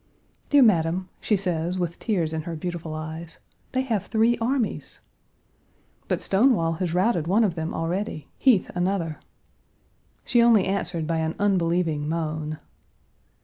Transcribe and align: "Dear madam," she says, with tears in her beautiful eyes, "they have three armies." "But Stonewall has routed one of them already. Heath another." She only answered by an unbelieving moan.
"Dear 0.49 0.63
madam," 0.63 1.09
she 1.19 1.37
says, 1.37 1.77
with 1.77 1.99
tears 1.99 2.33
in 2.33 2.41
her 2.41 2.55
beautiful 2.55 2.95
eyes, 2.95 3.37
"they 3.73 3.83
have 3.83 4.07
three 4.07 4.35
armies." 4.39 4.99
"But 6.07 6.21
Stonewall 6.21 6.73
has 6.81 6.95
routed 6.95 7.27
one 7.27 7.43
of 7.43 7.53
them 7.53 7.71
already. 7.71 8.27
Heath 8.39 8.71
another." 8.73 9.19
She 10.25 10.41
only 10.41 10.65
answered 10.65 11.05
by 11.05 11.17
an 11.19 11.35
unbelieving 11.37 12.09
moan. 12.09 12.57